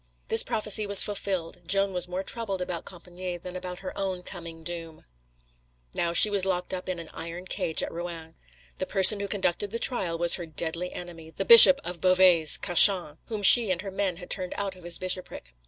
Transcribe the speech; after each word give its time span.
This 0.29 0.41
prophecy 0.41 0.87
was 0.87 1.03
fulfilled. 1.03 1.61
Joan 1.67 1.93
was 1.93 2.07
more 2.07 2.23
troubled 2.23 2.59
about 2.59 2.85
Compičgne 2.85 3.39
than 3.43 3.55
about 3.55 3.81
her 3.81 3.95
own 3.95 4.23
coming 4.23 4.63
doom. 4.63 5.05
She 6.13 6.27
was 6.31 6.43
now 6.43 6.49
locked 6.49 6.73
up 6.73 6.89
in 6.89 6.97
an 6.97 7.09
iron 7.13 7.45
cage 7.45 7.83
at 7.83 7.91
Rouen. 7.91 8.33
The 8.79 8.87
person 8.87 9.19
who 9.19 9.27
conducted 9.27 9.69
the 9.69 9.77
trial 9.77 10.17
was 10.17 10.37
her 10.37 10.47
deadly 10.47 10.91
enemy, 10.91 11.29
the 11.29 11.45
Bishop 11.45 11.79
of 11.83 12.01
Beauvais, 12.01 12.47
Cauchon, 12.63 13.19
whom 13.27 13.43
she 13.43 13.69
and 13.69 13.83
her 13.83 13.91
men 13.91 14.17
had 14.17 14.31
turned 14.31 14.55
out 14.57 14.75
of 14.75 14.85
his 14.85 14.97
bishopric. 14.97 15.53